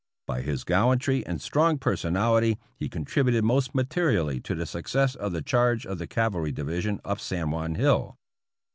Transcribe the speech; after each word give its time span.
By 0.25 0.41
his 0.41 0.63
gallantry 0.63 1.23
and 1.27 1.39
strong 1.39 1.77
personality 1.77 2.57
he 2.75 2.89
con 2.89 3.05
tributed 3.05 3.43
most 3.43 3.75
materially 3.75 4.39
to 4.41 4.55
the 4.55 4.65
success 4.65 5.13
of 5.13 5.31
the 5.31 5.43
charge 5.43 5.85
of 5.85 5.99
the 5.99 6.07
Cavalry 6.07 6.51
Division 6.51 6.99
up 7.05 7.19
San 7.21 7.51
Juan 7.51 7.75
Hill. 7.75 8.15